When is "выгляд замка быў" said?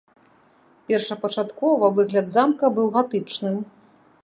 1.99-2.87